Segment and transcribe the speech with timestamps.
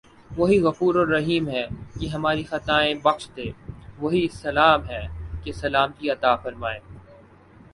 [0.31, 1.65] وہی غفورالرحیم ہے
[1.99, 3.49] کہ ہماری خطائیں بخش دے
[3.99, 5.05] وہی سلام ہے
[5.43, 6.79] کہ سلامتی عطافرمائے